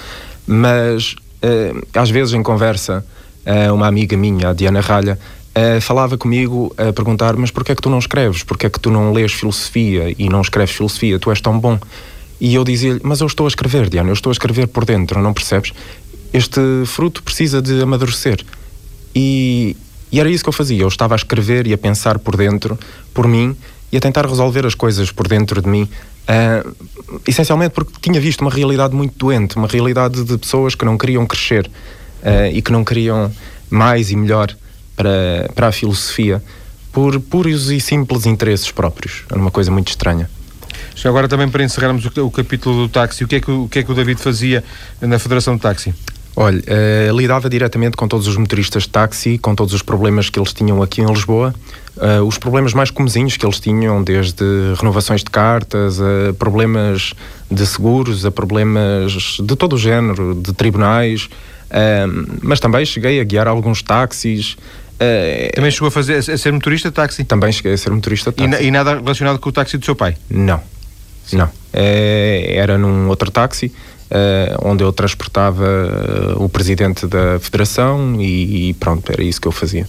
[0.45, 3.05] mas uh, às vezes em conversa,
[3.45, 5.17] uh, uma amiga minha, a Diana Ralha,
[5.81, 8.43] falava comigo a perguntar: Mas porquê é que tu não escreves?
[8.43, 11.17] Porquê é que tu não lês filosofia e não escreves filosofia?
[11.17, 11.79] Tu és tão bom.
[12.39, 15.19] E eu dizia-lhe: Mas eu estou a escrever, Diana, eu estou a escrever por dentro,
[15.19, 15.73] não percebes?
[16.31, 18.45] Este fruto precisa de amadurecer.
[19.15, 19.75] E,
[20.11, 20.81] e era isso que eu fazia.
[20.81, 22.77] Eu estava a escrever e a pensar por dentro,
[23.13, 23.55] por mim,
[23.91, 25.83] e a tentar resolver as coisas por dentro de mim.
[25.83, 26.75] Uh,
[27.25, 31.25] essencialmente porque tinha visto uma realidade muito doente, uma realidade de pessoas que não queriam
[31.25, 33.31] crescer uh, e que não queriam
[33.69, 34.53] mais e melhor
[34.95, 36.43] para, para a filosofia
[36.91, 39.23] por puros e simples interesses próprios.
[39.29, 40.29] Era uma coisa muito estranha.
[40.95, 43.67] Já agora também para encerrarmos o, o capítulo do táxi, o que, é que, o
[43.69, 44.63] que é que o David fazia
[44.99, 45.93] na Federação do Táxi?
[46.39, 50.37] Olha, uh, lidava diretamente com todos os motoristas de táxi, com todos os problemas que
[50.37, 51.51] eles tinham aqui em Lisboa,
[51.97, 54.45] uh, os problemas mais comezinhos que eles tinham, desde
[54.79, 57.15] renovações de cartas, a problemas
[57.49, 63.23] de seguros, a problemas de todo o género, de tribunais, uh, mas também cheguei a
[63.23, 64.57] guiar alguns táxis.
[65.55, 67.23] também chegou a, fazer, a ser motorista de táxi?
[67.23, 68.63] Também cheguei a ser motorista de táxi.
[68.63, 70.15] E, e nada relacionado com o táxi do seu pai?
[70.29, 70.61] Não,
[71.25, 71.37] Sim.
[71.37, 71.49] não.
[71.73, 73.96] era num outro táxi Uh,
[74.63, 79.51] onde eu transportava uh, o presidente da federação e, e, pronto, era isso que eu
[79.51, 79.85] fazia.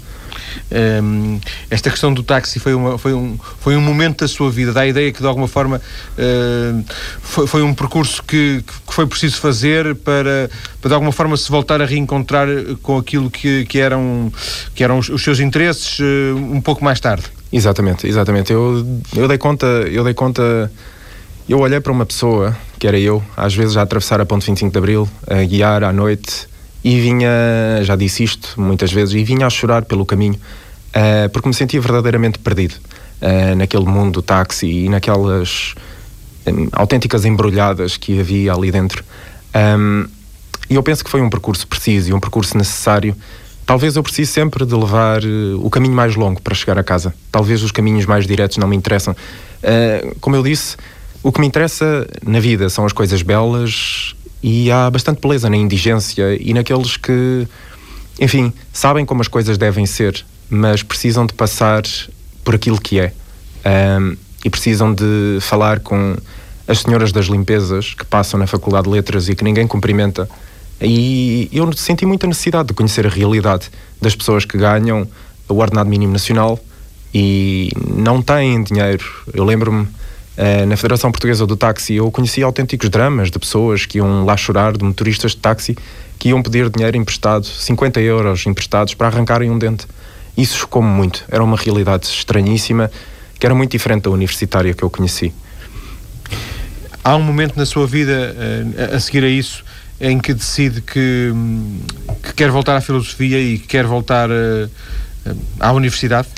[0.70, 1.38] Ehm,
[1.70, 4.80] esta questão do táxi foi, uma, foi, um, foi um momento da sua vida, dá
[4.80, 6.84] a ideia que de alguma forma uh,
[7.20, 10.50] foi, foi um percurso que, que foi preciso fazer para,
[10.80, 12.48] para de alguma forma se voltar a reencontrar
[12.82, 14.32] com aquilo que, que, eram,
[14.74, 16.00] que eram os, os seus interesses
[16.36, 17.24] um pouco mais tarde.
[17.52, 18.52] Exatamente, exatamente.
[18.52, 20.70] Eu, eu dei conta, eu dei conta
[21.48, 24.70] eu olhei para uma pessoa, que era eu, às vezes a atravessar a ponte 25
[24.70, 26.46] de Abril, a guiar à noite,
[26.84, 27.28] e vinha,
[27.82, 31.80] já disse isto muitas vezes, e vinha a chorar pelo caminho, uh, porque me sentia
[31.80, 35.74] verdadeiramente perdido uh, naquele mundo do táxi e naquelas
[36.46, 39.02] um, autênticas embrulhadas que havia ali dentro.
[39.54, 40.06] Um,
[40.68, 43.16] e eu penso que foi um percurso preciso e um percurso necessário.
[43.64, 47.14] Talvez eu precise sempre de levar uh, o caminho mais longo para chegar a casa.
[47.32, 49.16] Talvez os caminhos mais diretos não me interessam.
[50.20, 50.76] Como eu disse,
[51.22, 55.56] o que me interessa na vida são as coisas belas e há bastante beleza na
[55.56, 57.46] indigência e naqueles que,
[58.20, 61.82] enfim, sabem como as coisas devem ser, mas precisam de passar
[62.44, 63.12] por aquilo que é.
[63.66, 66.16] Um, e precisam de falar com
[66.66, 70.28] as senhoras das limpezas que passam na Faculdade de Letras e que ninguém cumprimenta.
[70.80, 73.68] E eu senti muita necessidade de conhecer a realidade
[74.00, 75.08] das pessoas que ganham
[75.48, 76.60] o ordenado mínimo nacional
[77.12, 79.04] e não têm dinheiro.
[79.34, 79.88] Eu lembro-me
[80.68, 84.76] na Federação Portuguesa do Táxi eu conheci autênticos dramas de pessoas que iam lá chorar,
[84.76, 85.76] de motoristas de táxi,
[86.18, 89.86] que iam pedir dinheiro emprestado, 50 euros emprestados para arrancarem um dente.
[90.36, 91.24] Isso chocou-me muito.
[91.28, 92.88] Era uma realidade estranhíssima,
[93.38, 95.32] que era muito diferente da universitária que eu conheci.
[97.02, 99.64] Há um momento na sua vida, uh, a seguir a isso,
[100.00, 101.32] em que decide que,
[102.22, 104.70] que, quer voltar à filosofia e que quer voltar uh,
[105.58, 106.28] à universidade?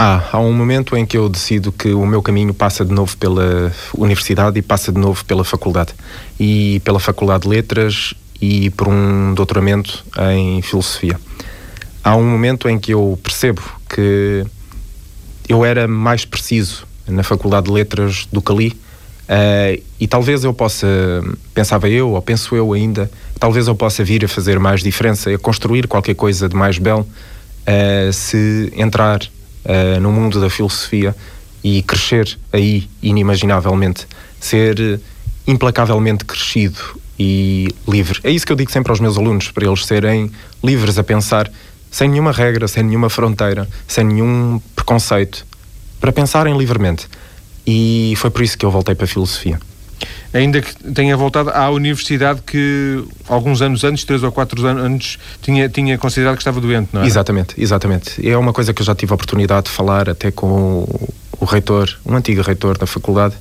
[0.00, 3.16] Ah, há um momento em que eu decido que o meu caminho passa de novo
[3.16, 5.92] pela universidade e passa de novo pela faculdade.
[6.38, 10.04] E pela Faculdade de Letras e por um doutoramento
[10.36, 11.18] em Filosofia.
[12.04, 14.46] Há um momento em que eu percebo que
[15.48, 18.68] eu era mais preciso na Faculdade de Letras do que ali.
[18.68, 20.86] Uh, e talvez eu possa,
[21.52, 25.38] pensava eu, ou penso eu ainda, talvez eu possa vir a fazer mais diferença, a
[25.38, 29.28] construir qualquer coisa de mais belo, uh, se entrar
[29.64, 31.14] uh, no mundo da filosofia
[31.62, 34.06] e crescer aí inimaginavelmente,
[34.40, 35.00] ser
[35.46, 36.78] implacavelmente crescido
[37.18, 38.20] e livre.
[38.22, 40.30] É isso que eu digo sempre aos meus alunos, para eles serem
[40.62, 41.50] livres a pensar
[41.90, 45.46] sem nenhuma regra, sem nenhuma fronteira, sem nenhum preconceito,
[46.00, 47.08] para pensarem livremente.
[47.66, 49.58] E foi por isso que eu voltei para a filosofia
[50.32, 55.18] ainda que tenha voltado à universidade que alguns anos antes, três ou quatro anos antes,
[55.40, 57.06] tinha, tinha considerado que estava doente, não é?
[57.06, 58.28] Exatamente, exatamente.
[58.28, 60.86] É uma coisa que eu já tive a oportunidade de falar até com
[61.40, 63.34] o, reitor, um antigo reitor da faculdade.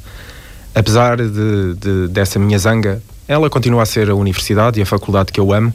[0.74, 5.32] Apesar de, de, dessa minha zanga, ela continua a ser a universidade e a faculdade
[5.32, 5.74] que eu amo.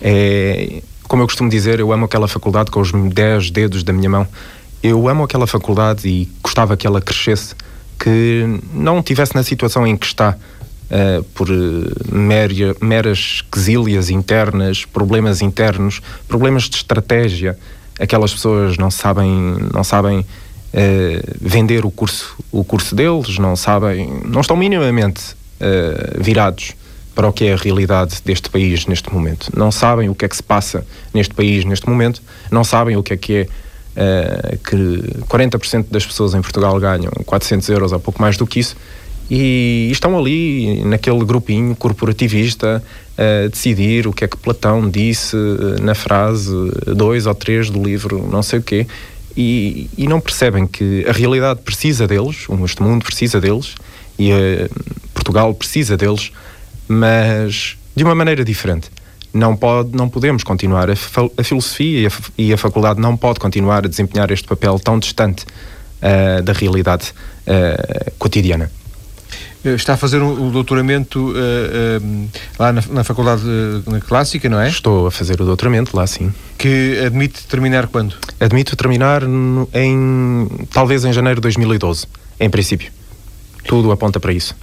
[0.00, 4.08] É, como eu costumo dizer, eu amo aquela faculdade com os dez dedos da minha
[4.08, 4.28] mão.
[4.82, 7.54] Eu amo aquela faculdade e gostava que ela crescesse
[8.02, 10.36] que não tivesse na situação em que está,
[10.90, 17.56] uh, por uh, meras quesílias internas, problemas internos, problemas de estratégia.
[18.00, 19.30] Aquelas pessoas não sabem,
[19.72, 20.24] não sabem uh,
[21.40, 25.40] vender o curso, o curso deles, não sabem, não estão minimamente
[26.18, 26.74] virados
[27.14, 29.48] para o que é a realidade deste país neste momento.
[29.56, 30.84] Não sabem o que é que se passa
[31.14, 33.48] neste país neste momento, não sabem o que é que é
[33.96, 34.76] uh, que
[35.26, 38.76] 40% das pessoas em Portugal ganham 400 euros ou pouco mais do que isso
[39.30, 42.82] e estão ali naquele grupinho corporativista
[43.16, 46.52] a decidir o que é que Platão disse eh, na frase
[46.86, 48.86] 2 ou 3 do livro não sei o quê
[49.36, 53.74] e, e, não percebem que a realidade precisa deles, este mundo precisa deles
[54.18, 54.30] e
[55.14, 56.30] Portugal precisa deles,
[56.86, 58.90] mas de uma maneira diferente
[59.32, 60.90] não, pode, não podemos continuar.
[60.90, 60.94] A,
[61.36, 64.98] a filosofia e a, e a, faculdade não pode continuar a desempenhar este papel tão
[64.98, 67.12] distante uh, da realidade
[67.46, 68.70] uh, cotidiana.
[69.64, 74.60] Eh, está a fazer o doutoramento uh, uh, lá na, na Faculdade uh, Clássica, não
[74.60, 74.68] é?
[74.68, 76.32] Estou a fazer o doutoramento lá, sim.
[76.58, 78.16] Que admite terminar quando?
[78.40, 82.06] Admito terminar no, em talvez em janeiro de 2012,
[82.40, 82.90] em princípio.
[83.64, 84.56] Tudo aponta para isso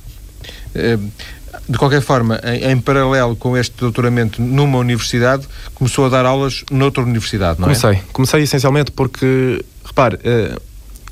[1.67, 6.63] de qualquer forma, em, em, paralelo com este doutoramento numa universidade, começou a dar aulas
[6.71, 7.75] noutra universidade, não é?
[7.75, 8.03] Comecei.
[8.12, 10.58] Comecei essencialmente porque, repare, eh,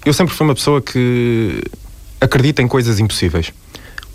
[0.06, 1.62] eu sempre fui uma pessoa que
[2.20, 3.52] acredita em coisas impossíveis.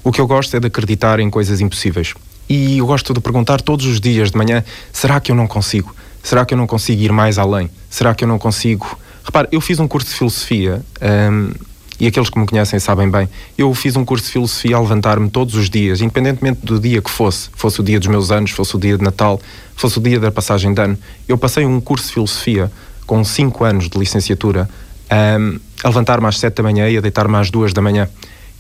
[0.03, 2.15] O que eu gosto é de acreditar em coisas impossíveis.
[2.49, 5.95] E eu gosto de perguntar todos os dias de manhã: será que eu não consigo?
[6.23, 7.71] Será que eu não consigo ir mais além?
[7.89, 8.99] Será que eu não consigo.
[9.25, 10.83] Repare, eu fiz um curso de filosofia.
[11.01, 11.53] Um,
[12.01, 15.31] e aqueles que me conhecem sabem bem, eu fiz um curso de filosofia a levantar-me
[15.31, 18.75] todos os dias, independentemente do dia que fosse, fosse o dia dos meus anos, fosse
[18.77, 19.41] o dia de Natal,
[19.77, 20.99] fosse o dia da passagem de ano.
[21.29, 22.71] Eu passei um curso de filosofia
[23.07, 24.69] com 5 anos de licenciatura
[25.13, 28.09] um, a levantar-me às 7 da manhã e a deitar-me às 2 da manhã.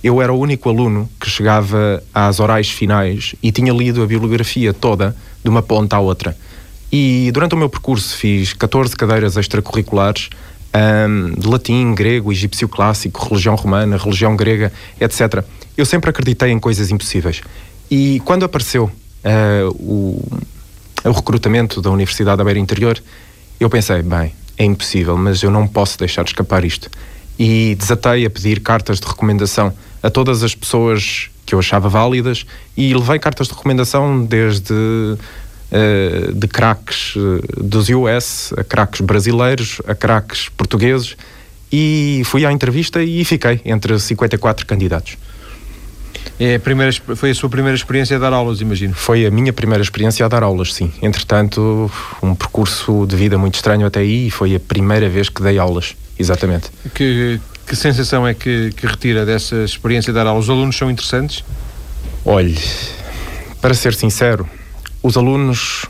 [0.02, 4.74] Eu era o único aluno que chegava às orais finais e tinha lido a bibliografia
[4.74, 6.36] toda de uma ponta à outra.
[6.90, 10.28] E durante o meu percurso fiz 14 cadeiras extracurriculares,
[10.74, 15.44] um, de latim, grego, egípcio clássico, religião romana, religião grega, etc.
[15.76, 17.40] Eu sempre acreditei em coisas impossíveis.
[17.90, 20.40] E quando apareceu uh, o,
[21.04, 23.02] o recrutamento da Universidade da Beira Interior,
[23.60, 26.90] eu pensei, bem, é impossível, mas eu não posso deixar escapar isto.
[27.38, 32.46] E desatei a pedir cartas de recomendação a todas as pessoas que eu achava válidas
[32.76, 34.74] e levei cartas de recomendação desde
[35.72, 37.14] uh, de craques
[37.56, 41.16] dos US a craques brasileiros, a craques portugueses
[41.72, 45.16] e fui à entrevista e fiquei entre 54 candidatos.
[46.38, 48.94] É a primeira, foi a sua primeira experiência a dar aulas, imagino?
[48.94, 50.92] Foi a minha primeira experiência a dar aulas, sim.
[51.00, 51.90] Entretanto,
[52.22, 55.58] um percurso de vida muito estranho até aí e foi a primeira vez que dei
[55.58, 56.70] aulas, exatamente.
[56.94, 60.44] Que, que sensação é que, que retira dessa experiência de dar aulas?
[60.44, 61.44] Os alunos são interessantes?
[62.24, 62.58] Olhe,
[63.60, 64.48] para ser sincero,
[65.02, 65.84] os alunos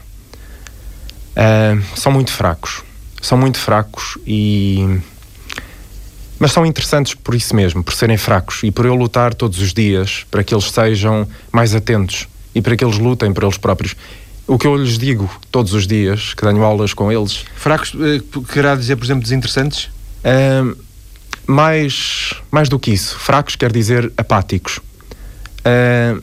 [1.36, 2.82] uh, são muito fracos.
[3.20, 5.00] São muito fracos e
[6.38, 9.72] mas são interessantes por isso mesmo, por serem fracos e por eu lutar todos os
[9.72, 13.94] dias para que eles sejam mais atentos e para que eles lutem por eles próprios.
[14.44, 17.44] O que eu lhes digo todos os dias, que tenho aulas com eles.
[17.54, 18.20] Fracos, eh,
[18.52, 19.84] querá dizer, por exemplo, desinteressantes?
[20.24, 20.76] Uh,
[21.46, 23.16] mais, mais do que isso.
[23.18, 24.78] Fracos quer dizer apáticos.
[24.78, 26.20] Uh,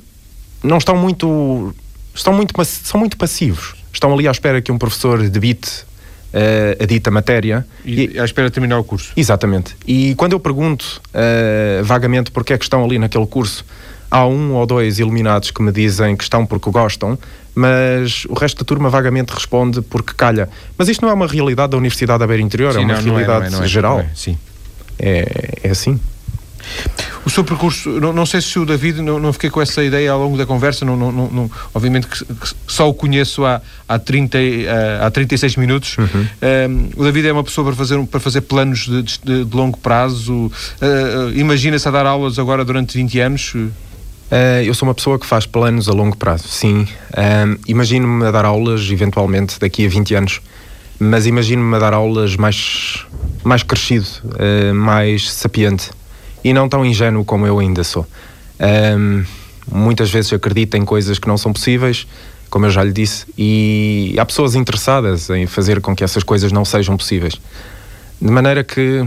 [0.62, 1.74] não estão muito.
[2.20, 3.76] Estão muito, são muito passivos.
[3.94, 5.86] Estão ali à espera que um professor debite
[6.34, 7.66] uh, a dita matéria.
[7.86, 9.14] E, e à espera de terminar o curso.
[9.16, 9.74] Exatamente.
[9.88, 13.66] E quando eu pergunto uh, vagamente porque é que estão ali naquele curso,
[14.12, 17.18] há um ou dois iluminados que me dizem que estão porque gostam,
[17.56, 20.50] mas o resto da turma vagamente responde porque calha.
[20.78, 23.02] Mas isto não é uma realidade da Universidade da Beira Interior, sim, é uma não,
[23.02, 24.00] realidade não é, não é, geral.
[24.02, 24.38] É, sim.
[25.00, 25.98] É, é assim.
[27.26, 30.12] O seu percurso, não, não sei se o David, não, não, fiquei com essa ideia
[30.12, 34.38] ao longo da conversa, não, não, obviamente que, que, só o conheço há, há, 30,
[34.38, 34.42] uh,
[35.06, 35.98] há 36 minutos.
[35.98, 36.06] Uhum.
[36.06, 39.78] Uh, o David é uma pessoa para fazer, para fazer planos de, de, de longo
[39.78, 40.34] prazo.
[40.34, 43.54] Uh, Imagina-se a dar aulas agora durante 20 anos?
[44.64, 46.88] eu sou uma pessoa que faz planos a longo prazo, sim.
[47.68, 50.42] imagino-me a dar aulas, eventualmente, daqui a 20 anos.
[51.00, 53.08] Mas imagino-me a dar aulas mais,
[53.44, 54.06] mais crescido,
[54.76, 55.90] mais sapiente
[56.44, 58.06] e não tão ingênuo como eu ainda sou.
[58.60, 59.24] Um,
[59.72, 62.08] muitas vezes acredito em coisas que não são possíveis,
[62.50, 66.52] como eu já lhe disse, e há pessoas interessadas em fazer com que essas coisas
[66.52, 67.36] não sejam possíveis.
[68.22, 69.06] De maneira que,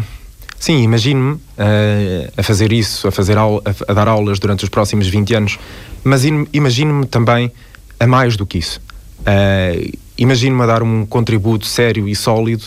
[0.58, 5.08] sim, imagino-me uh, a fazer isso, a, fazer aula, a, dar aulas durante os próximos
[5.08, 5.58] 20 anos,
[6.04, 7.52] mas imagino-me também
[7.98, 8.80] a mais do que isso.
[9.20, 12.64] Uh, imagino-me a dar um contributo sério e sólido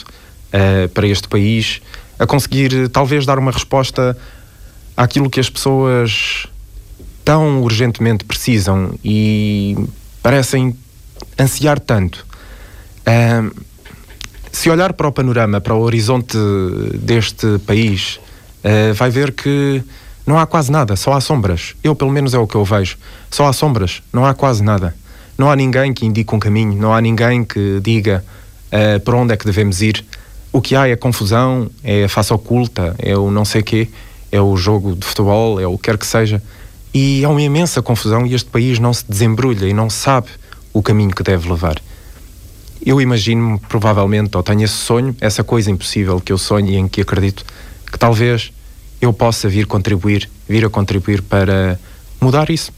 [0.54, 1.82] uh, para este país,
[2.19, 4.17] a conseguir talvez dar uma resposta
[4.95, 6.47] àquilo que as pessoas
[7.23, 9.75] tão urgentemente precisam e
[10.21, 10.75] parecem
[11.39, 12.25] ansiar tanto.
[13.01, 13.63] Uh,
[14.51, 16.38] se olhar para o panorama, para o horizonte
[16.93, 18.19] deste país,
[18.63, 19.84] uh, vai ver que
[20.25, 21.75] não há quase nada, só há sombras.
[21.84, 22.97] Eu, pelo menos, é o que eu vejo.
[23.29, 24.95] Só há sombras, não há quase nada.
[25.38, 28.23] Não há ninguém que indique um caminho, não há ninguém que diga
[28.67, 30.05] uh, para onde é que devemos ir.
[30.53, 33.89] O que há é confusão, é a face oculta, é o não sei quê
[34.31, 36.41] é o jogo de futebol, é o que quer que seja.
[36.93, 40.27] E há uma imensa confusão e este país não se desembrulha e não sabe
[40.73, 41.81] o caminho que deve levar.
[42.85, 46.88] Eu imagino-me, provavelmente, ou tenho esse sonho, essa coisa impossível que eu sonho e em
[46.88, 47.45] que acredito,
[47.91, 48.51] que talvez
[49.01, 51.79] eu possa vir contribuir, vir a contribuir para
[52.21, 52.71] mudar isso.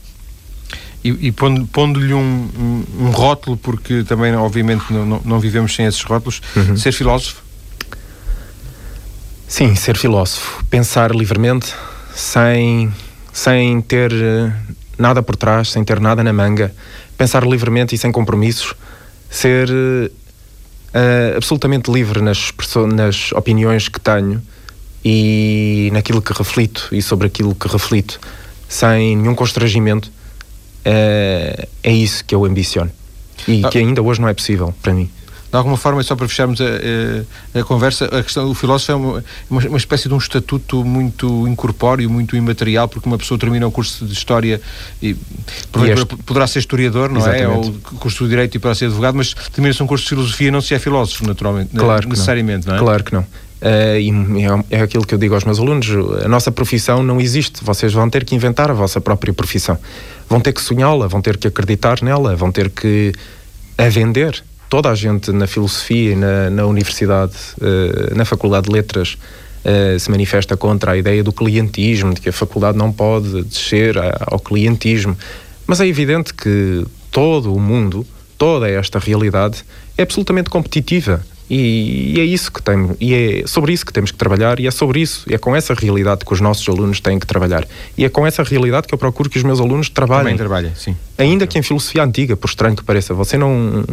[1.04, 5.86] E, e pondo-lhe um, um, um, rótulo, porque também, obviamente, não, não, não vivemos sem
[5.86, 6.76] esses rótulos, uhum.
[6.76, 7.47] ser filósofo?
[9.48, 10.64] Sim, ser filósofo.
[10.66, 11.74] Pensar livremente,
[12.14, 12.92] sem,
[13.32, 14.52] sem ter eh,
[14.98, 16.76] nada por trás, sem ter nada na manga.
[17.18, 18.74] Pensar livremente e sem compromissos.
[19.30, 22.54] Ser uh, absolutamente livre nas,
[22.94, 24.42] nas opiniões que tenho
[25.04, 28.20] e naquilo que reflito e sobre aquilo que reflito,
[28.70, 30.10] sem nenhum constrangimento.
[30.86, 32.92] Uh, é isso que eu ambiciono.
[33.48, 33.70] E ah.
[33.70, 35.10] que ainda hoje não é possível para mim
[35.50, 38.96] de alguma forma, só para fecharmos a, a, a conversa, a questão do filósofo é
[38.96, 43.72] uma, uma, espécie de um estatuto muito incorpóreo, muito imaterial, porque uma pessoa termina um
[43.72, 44.60] curso de História
[45.02, 45.18] e, e
[46.26, 47.40] poderá ser historiador, não é?
[47.40, 47.70] Exatamente.
[47.70, 47.72] é?
[47.72, 50.52] Ou curso de Direito e poderá ser advogado, mas termina-se um curso de Filosofia e
[50.52, 52.74] não se é filósofo, naturalmente, claro necessariamente, não.
[52.74, 52.82] não.
[52.82, 52.84] é?
[52.84, 53.22] Claro que não.
[53.22, 55.88] Uh, e é, é aquilo que eu digo aos meus alunos:
[56.24, 59.80] a nossa profissão não existe, vocês vão ter que inventar a vossa própria profissão.
[60.30, 63.14] Vão ter que sonhá-la, vão ter que acreditar nela, vão ter que
[63.78, 68.74] a vender toda a gente na filosofia e na, na universidade, uh, na Faculdade de
[68.74, 69.18] Letras,
[69.64, 73.98] uh, se manifesta contra a ideia do clientismo, de que a faculdade não pode descer
[73.98, 75.18] a, ao clientismo.
[75.66, 78.06] Mas é evidente que todo o mundo,
[78.38, 79.64] toda esta realidade,
[79.98, 81.22] é absolutamente competitiva.
[81.50, 84.68] E, e é isso que tem, e é sobre isso que temos que trabalhar, e
[84.68, 87.66] é sobre isso, e é com essa realidade que os nossos alunos têm que trabalhar.
[87.98, 90.26] E é com essa realidade que eu procuro que os meus alunos trabalhem.
[90.26, 90.98] Também trabalhem, sim.
[91.18, 93.86] Ainda que em filosofia antiga, por estranho que pareça, você não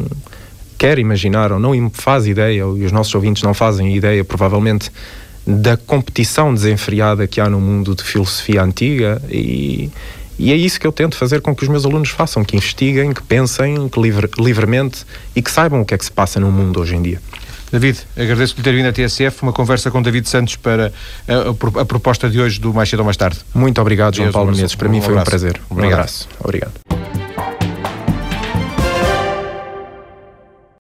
[0.77, 4.91] quer imaginar ou não faz ideia, e os nossos ouvintes não fazem ideia, provavelmente,
[5.47, 9.91] da competição desenfreada que há no mundo de filosofia antiga e,
[10.39, 13.13] E é isso que eu tento fazer com que os meus alunos façam, que investiguem,
[13.13, 15.05] que pensem que livre, livremente
[15.35, 17.21] e que saibam o que é que se passa no mundo hoje em dia.
[17.71, 20.93] David, agradeço por ter vindo à TSF, uma conversa com David Santos para
[21.27, 23.39] a, a, a proposta de hoje do Mais Cedo ou Mais Tarde.
[23.53, 24.77] Muito obrigado, João Paulo Menezes.
[24.77, 25.61] Para um mim foi um prazer.
[25.71, 26.29] Um abraço.
[26.41, 27.24] Obrigado.